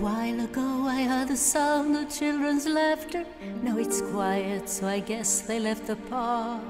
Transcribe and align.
while 0.00 0.40
ago 0.40 0.86
I 0.86 1.02
heard 1.04 1.28
the 1.28 1.36
sound 1.36 1.96
of 1.96 2.08
children's 2.08 2.66
laughter. 2.66 3.24
Now 3.62 3.78
it's 3.78 4.00
quiet, 4.00 4.68
so 4.68 4.86
I 4.86 5.00
guess 5.00 5.40
they 5.40 5.58
left 5.58 5.86
the 5.86 5.96
park. 5.96 6.62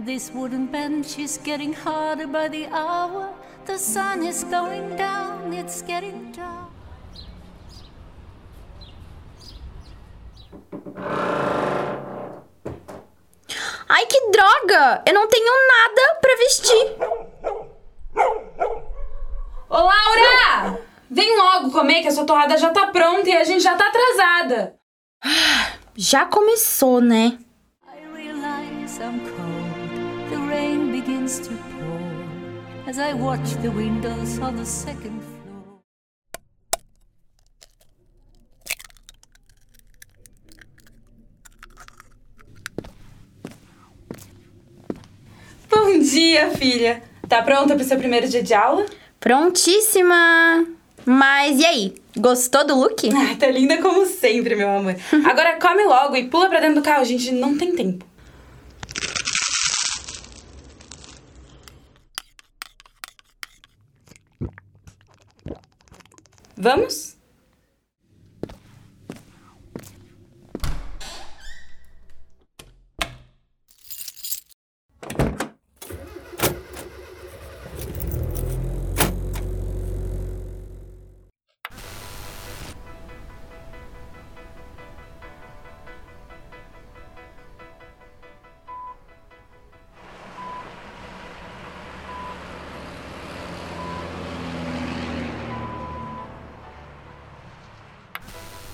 This 0.00 0.30
wooden 0.32 0.66
bench 0.66 1.18
is 1.18 1.38
getting 1.38 1.72
harder 1.72 2.26
by 2.26 2.48
the 2.48 2.66
hour. 2.66 3.32
The 3.66 3.78
sun 3.78 4.24
is 4.24 4.44
going 4.44 4.96
down, 4.96 5.52
it's 5.52 5.82
getting 5.82 6.32
dark. 6.32 6.70
Ai, 13.90 14.06
que 14.06 14.30
droga! 14.30 15.02
Eu 15.06 15.14
não 15.14 15.26
tenho 15.28 15.52
nada 15.66 16.17
sua 22.18 22.26
torrada 22.26 22.56
já 22.58 22.70
tá 22.70 22.88
pronta 22.88 23.28
e 23.28 23.36
a 23.36 23.44
gente 23.44 23.62
já 23.62 23.76
tá 23.76 23.86
atrasada. 23.86 24.74
Já 25.96 26.24
começou, 26.24 27.00
né? 27.00 27.38
I 27.86 28.12
realize 28.12 29.00
I'm 29.00 29.20
cold. 29.20 30.28
The 30.30 30.36
rain 30.48 30.90
begins 30.90 31.38
to 31.40 31.50
pour 31.50 32.88
as 32.88 32.98
I 32.98 33.14
watch 33.14 33.54
the 33.62 33.68
windows 33.68 34.38
on 34.40 34.56
the 34.56 34.64
second 34.64 35.20
floor. 35.22 35.80
Bom 45.70 46.00
dia, 46.00 46.50
filha. 46.50 47.02
Tá 47.28 47.42
pronta 47.42 47.76
pro 47.76 47.84
seu 47.84 47.96
primeiro 47.96 48.28
dia 48.28 48.42
de 48.42 48.54
aula? 48.54 48.86
Prontíssima! 49.20 50.77
Mas 51.10 51.58
e 51.58 51.64
aí? 51.64 51.94
Gostou 52.18 52.66
do 52.66 52.74
look? 52.74 53.08
Ah, 53.16 53.34
tá 53.34 53.48
linda 53.50 53.80
como 53.80 54.04
sempre, 54.04 54.54
meu 54.54 54.68
amor. 54.68 54.94
Agora 55.24 55.58
come 55.58 55.82
logo 55.84 56.14
e 56.14 56.28
pula 56.28 56.50
pra 56.50 56.60
dentro 56.60 56.76
do 56.76 56.82
carro, 56.82 57.02
gente 57.06 57.32
não 57.32 57.56
tem 57.56 57.74
tempo. 57.74 58.04
Vamos? 66.54 67.17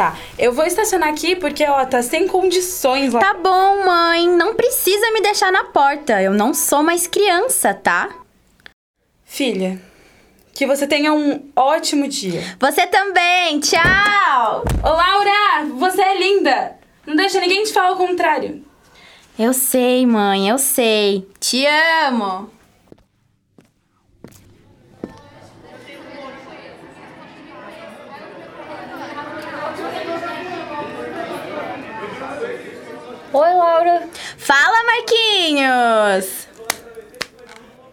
Tá, 0.00 0.16
eu 0.38 0.50
vou 0.50 0.64
estacionar 0.64 1.10
aqui 1.10 1.36
porque, 1.36 1.62
ó, 1.62 1.84
tá 1.84 2.02
sem 2.02 2.26
condições 2.26 3.12
lá. 3.12 3.20
Tá 3.20 3.34
bom, 3.34 3.84
mãe. 3.84 4.26
Não 4.26 4.54
precisa 4.54 5.10
me 5.10 5.20
deixar 5.20 5.52
na 5.52 5.64
porta. 5.64 6.22
Eu 6.22 6.32
não 6.32 6.54
sou 6.54 6.82
mais 6.82 7.06
criança, 7.06 7.74
tá? 7.74 8.08
Filha, 9.26 9.78
que 10.54 10.66
você 10.66 10.86
tenha 10.86 11.12
um 11.12 11.50
ótimo 11.54 12.08
dia. 12.08 12.42
Você 12.58 12.86
também. 12.86 13.60
Tchau! 13.60 14.64
Ô, 14.82 14.88
Laura, 14.88 15.66
você 15.76 16.00
é 16.00 16.18
linda. 16.18 16.78
Não 17.06 17.14
deixa 17.14 17.38
ninguém 17.38 17.62
te 17.64 17.72
falar 17.74 17.92
o 17.92 17.98
contrário. 17.98 18.64
Eu 19.38 19.52
sei, 19.52 20.06
mãe, 20.06 20.48
eu 20.48 20.56
sei. 20.56 21.28
Te 21.38 21.66
amo. 22.06 22.48
Laura. 33.80 34.02
Fala, 34.36 34.84
Marquinhos! 34.84 36.46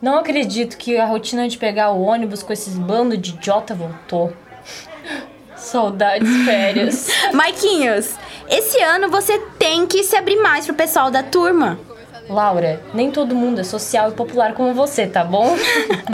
Não 0.00 0.16
acredito 0.16 0.76
que 0.76 0.96
a 0.96 1.04
rotina 1.04 1.48
de 1.48 1.58
pegar 1.58 1.90
o 1.90 2.02
ônibus 2.02 2.42
com 2.42 2.52
esses 2.52 2.74
bandos 2.74 3.20
de 3.20 3.30
idiota 3.30 3.74
voltou. 3.74 4.32
Saudades 5.56 6.28
férias. 6.44 7.08
Marquinhos, 7.34 8.14
esse 8.48 8.80
ano 8.80 9.10
você 9.10 9.38
tem 9.58 9.86
que 9.86 10.04
se 10.04 10.16
abrir 10.16 10.36
mais 10.36 10.66
pro 10.66 10.74
pessoal 10.74 11.10
da 11.10 11.22
turma. 11.22 11.78
Laura, 12.28 12.80
nem 12.94 13.10
todo 13.10 13.34
mundo 13.34 13.60
é 13.60 13.64
social 13.64 14.10
e 14.10 14.14
popular 14.14 14.54
como 14.54 14.72
você, 14.74 15.06
tá 15.06 15.24
bom? 15.24 15.56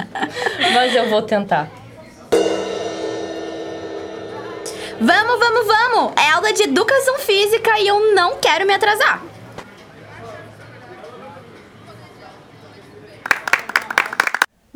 Mas 0.74 0.94
eu 0.94 1.08
vou 1.10 1.22
tentar. 1.22 1.70
Vamos, 5.00 5.38
vamos, 5.38 5.66
vamos! 5.66 6.12
É 6.16 6.30
aula 6.30 6.52
de 6.52 6.62
educação 6.62 7.18
física 7.18 7.78
e 7.78 7.86
eu 7.86 8.14
não 8.14 8.38
quero 8.38 8.66
me 8.66 8.74
atrasar. 8.74 9.22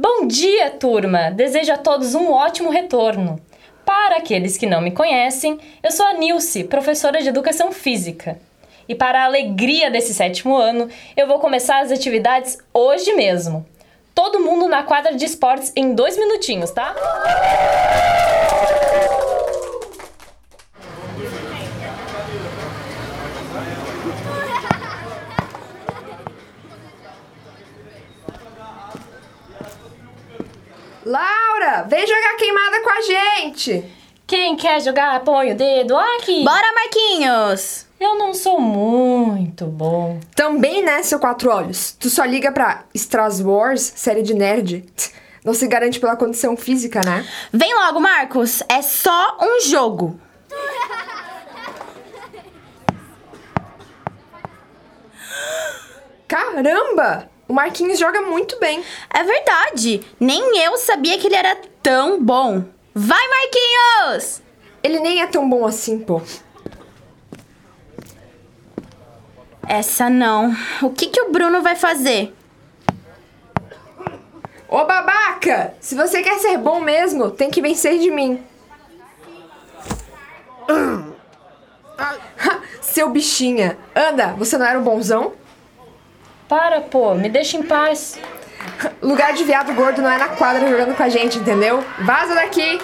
Bom 0.05 0.27
dia, 0.27 0.69
turma! 0.69 1.31
Desejo 1.31 1.73
a 1.73 1.79
todos 1.79 2.13
um 2.17 2.33
ótimo 2.33 2.71
retorno. 2.71 3.41
Para 3.87 4.17
aqueles 4.17 4.57
que 4.57 4.67
não 4.67 4.81
me 4.81 4.91
conhecem, 4.91 5.61
eu 5.81 5.93
sou 5.93 6.05
a 6.05 6.15
Nilce, 6.15 6.65
professora 6.65 7.23
de 7.23 7.29
Educação 7.29 7.71
Física. 7.71 8.37
E 8.89 8.97
para 8.97 9.23
a 9.23 9.27
alegria 9.27 9.93
desse 9.93 10.13
sétimo 10.13 10.57
ano, 10.57 10.89
eu 11.17 11.29
vou 11.29 11.39
começar 11.39 11.83
as 11.83 11.93
atividades 11.93 12.59
hoje 12.75 13.13
mesmo. 13.13 13.65
Todo 14.13 14.41
mundo 14.41 14.67
na 14.67 14.83
quadra 14.83 15.15
de 15.15 15.25
esportes 15.25 15.73
em 15.77 15.95
dois 15.95 16.19
minutinhos, 16.19 16.73
tá? 16.73 16.97
Laura, 31.05 31.83
vem 31.83 32.02
jogar 32.13 32.37
queimada 32.37 32.81
com 32.83 32.91
a 32.91 33.01
gente! 33.01 33.85
Quem 34.27 34.55
quer 34.55 34.81
jogar, 34.83 35.21
põe 35.21 35.53
o 35.53 35.57
dedo 35.57 35.97
aqui. 35.97 36.45
Bora, 36.45 36.73
Marquinhos! 36.75 37.87
Eu 37.99 38.17
não 38.19 38.35
sou 38.35 38.61
muito 38.61 39.65
bom. 39.67 40.21
Também, 40.35 40.83
né, 40.83 41.03
seu 41.03 41.19
quatro 41.19 41.51
olhos? 41.51 41.93
Tu 41.99 42.11
só 42.11 42.25
liga 42.25 42.53
pra 42.53 42.85
Stars 42.95 43.41
Wars, 43.41 43.93
série 43.97 44.23
de 44.23 44.35
nerd? 44.35 44.85
Não 45.45 45.55
se 45.55 45.67
garante 45.67 45.99
pela 45.99 46.17
condição 46.17 46.57
física, 46.57 47.01
né? 47.05 47.27
Vem 47.53 47.75
logo, 47.75 47.99
Marcos. 47.99 48.63
É 48.69 48.83
só 48.83 49.39
um 49.41 49.61
jogo. 49.63 50.21
Caramba! 56.29 57.31
O 57.49 57.53
Marquinhos 57.53 57.99
joga 57.99 58.21
muito 58.23 58.59
bem. 58.59 58.85
É 59.11 59.23
verdade. 59.23 60.05
Nem 60.19 60.59
eu 60.59 60.77
sabia 60.77 61.19
que 61.19 61.27
ele 61.27 61.37
era 61.37 61.57
tão 61.83 62.23
bom. 62.23 62.65
Vai, 62.95 63.27
Marquinhos! 63.29 64.43
Ele 64.83 65.01
nem 65.01 65.23
é 65.23 65.27
tão 65.27 65.49
bom 65.49 65.67
assim, 65.67 65.99
pô. 65.99 66.21
Essa 69.69 70.11
não. 70.11 70.55
O 70.83 70.91
que, 70.91 71.07
que 71.07 71.21
o 71.21 71.33
Bruno 71.33 71.63
vai 71.63 71.77
fazer? 71.77 72.35
Ô 74.69 74.85
babaca! 74.85 75.75
Se 75.81 75.95
você 75.95 76.23
quer 76.23 76.39
ser 76.39 76.59
bom 76.59 76.81
mesmo, 76.81 77.31
tem 77.31 77.51
que 77.51 77.63
vencer 77.63 77.99
de 77.99 78.11
mim. 78.11 78.43
Ha, 80.69 81.05
Seu 82.81 83.09
bichinha. 83.11 83.79
Anda, 83.95 84.29
você 84.35 84.59
não 84.59 84.67
era 84.67 84.79
um 84.79 84.83
bonzão? 84.83 85.33
Para, 86.49 86.81
pô, 86.81 87.15
me 87.15 87.29
deixa 87.29 87.57
em 87.57 87.63
paz. 87.63 88.19
Lugar 89.01 89.33
de 89.33 89.45
viado 89.45 89.75
gordo 89.75 90.01
não 90.01 90.11
é 90.11 90.19
na 90.19 90.29
quadra 90.29 90.69
jogando 90.69 90.97
com 90.97 91.03
a 91.03 91.09
gente, 91.09 91.39
entendeu? 91.39 91.85
Vaza 92.01 92.35
daqui! 92.35 92.81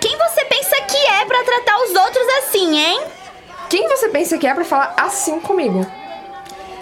Quem 0.00 0.16
você 0.18 0.44
pensa 0.44 0.76
que 0.82 0.96
é 0.96 1.24
pra 1.24 1.44
tratar 1.44 1.78
os 1.84 1.94
outros 1.94 2.26
assim, 2.38 2.78
hein? 2.78 3.00
Quem 3.70 3.88
você 3.88 4.08
pensa 4.08 4.36
que 4.36 4.46
é 4.46 4.52
pra 4.54 4.64
falar 4.64 4.94
assim 4.96 5.40
comigo? 5.40 5.86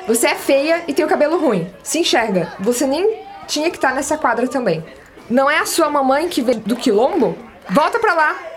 Você 0.06 0.26
é 0.26 0.34
feia 0.34 0.82
e 0.88 0.94
tem 0.94 1.04
o 1.04 1.08
cabelo 1.08 1.38
ruim. 1.38 1.72
Se 1.82 1.98
enxerga. 1.98 2.52
Você 2.58 2.86
nem 2.86 3.22
tinha 3.46 3.70
que 3.70 3.76
estar 3.76 3.94
nessa 3.94 4.16
quadra 4.16 4.48
também. 4.48 4.84
Não 5.28 5.48
é 5.50 5.58
a 5.58 5.66
sua 5.66 5.88
mamãe 5.88 6.28
que 6.28 6.42
veio 6.42 6.58
do 6.60 6.74
quilombo? 6.74 7.36
Volta 7.68 7.98
pra 8.00 8.14
lá! 8.14 8.49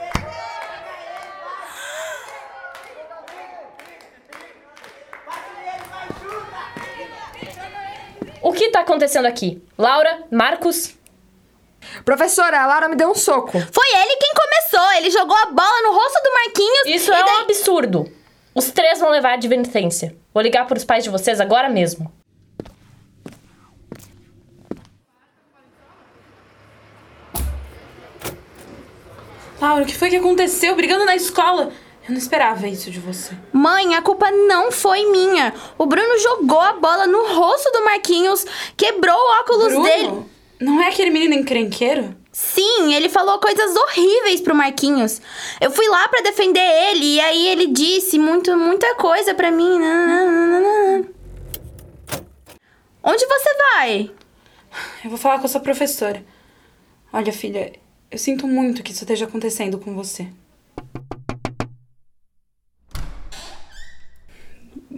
O 8.74 8.76
que 8.76 8.80
tá 8.80 8.92
acontecendo 8.92 9.28
aqui? 9.28 9.62
Laura, 9.78 10.24
Marcos, 10.32 10.96
Professora, 12.04 12.60
a 12.60 12.66
Laura 12.66 12.88
me 12.90 12.96
deu 12.96 13.08
um 13.12 13.14
soco. 13.14 13.52
Foi 13.52 13.86
ele 14.00 14.16
quem 14.18 14.32
começou. 14.34 14.92
Ele 14.94 15.12
jogou 15.12 15.38
a 15.38 15.46
bola 15.52 15.82
no 15.84 15.94
rosto 15.94 16.20
do 16.24 16.34
Marquinhos. 16.34 16.88
Isso 17.02 17.12
e 17.12 17.14
é 17.16 17.24
daí- 17.24 17.36
um 17.36 17.40
absurdo. 17.42 18.12
Os 18.56 18.72
três 18.72 19.00
vão 19.00 19.12
levar 19.12 19.34
advertência. 19.34 20.16
Vou 20.34 20.42
ligar 20.42 20.66
para 20.66 20.76
os 20.80 20.84
pais 20.84 21.04
de 21.04 21.12
vocês 21.12 21.40
agora 21.40 21.70
mesmo. 21.70 22.12
Laura, 29.62 29.84
o 29.84 29.88
que 29.88 29.96
foi 29.96 30.10
que 30.10 30.18
aconteceu? 30.18 30.76
Brigando 30.76 31.06
na 31.06 31.16
escola? 31.16 31.72
Eu 32.06 32.12
não 32.12 32.18
esperava 32.18 32.68
isso 32.68 32.92
de 32.92 33.00
você. 33.00 33.34
Mãe, 33.54 33.96
a 33.96 34.02
culpa 34.02 34.30
não 34.30 34.72
foi 34.72 35.10
minha. 35.10 35.54
O 35.78 35.86
Bruno 35.86 36.20
jogou 36.20 36.60
a 36.60 36.74
bola 36.74 37.08
no 37.08 37.34
rosto 37.34 37.72
do 37.72 37.86
Marquinhos, 37.86 38.46
quebrou 38.76 39.16
o 39.16 39.40
óculos 39.40 39.68
Bruno, 39.70 39.84
dele. 39.84 40.26
não 40.60 40.82
é 40.82 40.90
aquele 40.90 41.10
menino 41.10 41.34
encrenqueiro? 41.34 42.14
Sim, 42.32 42.94
ele 42.94 43.08
falou 43.10 43.40
coisas 43.40 43.76
horríveis 43.76 44.42
pro 44.42 44.56
Marquinhos. 44.56 45.22
Eu 45.62 45.72
fui 45.72 45.88
lá 45.88 46.08
pra 46.10 46.22
defender 46.22 46.60
ele 46.60 47.16
e 47.16 47.20
aí 47.22 47.48
ele 47.48 47.68
disse 47.68 48.18
muito, 48.20 48.54
muita 48.58 48.96
coisa 48.96 49.34
pra 49.36 49.52
mim. 49.52 49.80
Onde 53.04 53.26
você 53.26 53.50
vai? 53.76 54.12
Eu 55.04 55.10
vou 55.10 55.18
falar 55.20 55.40
com 55.40 55.46
a 55.46 55.50
sua 55.50 55.62
professora. 55.62 56.26
Olha, 57.12 57.32
filha, 57.32 57.74
eu 58.10 58.18
sinto 58.18 58.48
muito 58.48 58.82
que 58.82 58.92
isso 58.92 59.04
esteja 59.04 59.26
acontecendo 59.26 59.78
com 59.78 59.94
você. 59.94 60.28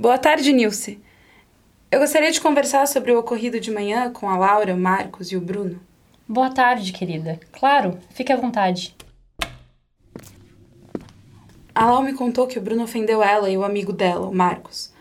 Boa 0.06 0.19
tarde, 0.19 0.54
Nilce. 0.54 1.02
Eu 1.90 2.00
gostaria 2.00 2.31
de 2.31 2.40
conversar 2.40 2.88
sobre 2.88 3.12
o 3.12 3.18
ocorrido 3.18 3.60
de 3.60 3.72
manhã 3.72 4.12
com 4.12 4.30
a 4.30 4.38
Laura, 4.38 4.75
o 4.75 4.78
Marcos 4.78 5.31
e 5.31 5.36
o 5.36 5.42
Bruno. 5.42 5.81
Boa 6.28 6.52
tarde, 6.52 6.94
querida. 6.94 7.40
Claro, 7.52 7.98
fique 8.12 8.31
à 8.31 8.36
vontade. 8.36 8.96
A 11.74 11.86
Lau 11.88 12.04
me 12.04 12.13
contou 12.13 12.46
que 12.46 12.60
o 12.60 12.62
Bruno 12.62 12.84
ofendeu 12.84 13.24
ela 13.24 13.50
e 13.50 13.57
o 13.57 13.63
amigo 13.63 13.92
dela, 13.92 14.28
o 14.28 14.36
Marcos. 14.36 14.94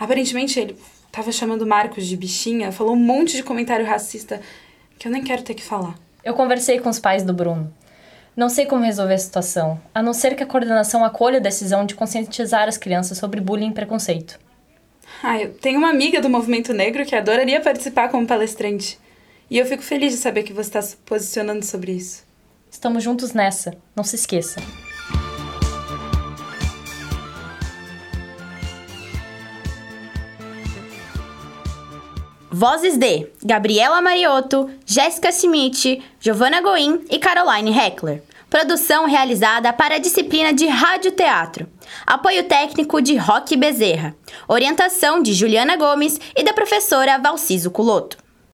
Aparentemente 0.00 0.58
ele 0.58 0.78
tava 1.12 1.30
chamando 1.30 1.60
o 1.60 1.68
Marcos 1.68 2.06
de 2.06 2.16
bichinha, 2.16 2.72
falou 2.72 2.94
um 2.94 2.98
monte 2.98 3.36
de 3.36 3.42
comentário 3.42 3.84
racista 3.84 4.40
que 4.98 5.06
eu 5.06 5.12
nem 5.12 5.22
quero 5.22 5.42
ter 5.42 5.52
que 5.52 5.62
falar. 5.62 5.94
Eu 6.24 6.32
conversei 6.32 6.80
com 6.80 6.88
os 6.88 6.98
pais 6.98 7.22
do 7.22 7.34
Bruno. 7.34 7.70
Não 8.38 8.48
sei 8.48 8.66
como 8.66 8.84
resolver 8.84 9.14
a 9.14 9.18
situação, 9.18 9.80
a 9.92 10.00
não 10.00 10.12
ser 10.12 10.36
que 10.36 10.44
a 10.44 10.46
coordenação 10.46 11.04
acolha 11.04 11.38
a 11.38 11.42
decisão 11.42 11.84
de 11.84 11.96
conscientizar 11.96 12.68
as 12.68 12.78
crianças 12.78 13.18
sobre 13.18 13.40
bullying 13.40 13.70
e 13.70 13.74
preconceito. 13.74 14.38
Ah, 15.20 15.40
eu 15.40 15.54
tenho 15.54 15.76
uma 15.76 15.90
amiga 15.90 16.20
do 16.20 16.30
movimento 16.30 16.72
negro 16.72 17.04
que 17.04 17.16
adoraria 17.16 17.60
participar 17.60 18.10
como 18.10 18.28
palestrante. 18.28 18.96
E 19.50 19.58
eu 19.58 19.66
fico 19.66 19.82
feliz 19.82 20.12
de 20.12 20.20
saber 20.20 20.44
que 20.44 20.52
você 20.52 20.68
está 20.68 20.80
se 20.80 20.94
posicionando 20.98 21.64
sobre 21.64 21.90
isso. 21.90 22.24
Estamos 22.70 23.02
juntos 23.02 23.32
nessa, 23.32 23.76
não 23.96 24.04
se 24.04 24.14
esqueça. 24.14 24.62
Vozes 32.58 32.96
de 32.96 33.30
Gabriela 33.44 34.02
Mariotto, 34.02 34.68
Jéssica 34.84 35.30
Schmidt, 35.30 36.02
Giovanna 36.18 36.60
Goim 36.60 37.04
e 37.08 37.16
Caroline 37.16 37.70
Heckler. 37.70 38.20
Produção 38.50 39.06
realizada 39.06 39.72
para 39.72 39.94
a 39.94 39.98
disciplina 39.98 40.52
de 40.52 40.66
Rádio 40.66 41.12
Teatro. 41.12 41.68
Apoio 42.04 42.48
técnico 42.48 43.00
de 43.00 43.16
Roque 43.16 43.56
Bezerra. 43.56 44.12
Orientação 44.48 45.22
de 45.22 45.34
Juliana 45.34 45.76
Gomes 45.76 46.18
e 46.34 46.42
da 46.42 46.52
professora 46.52 47.16
Valciso 47.16 47.70
Culoto. 47.70 48.18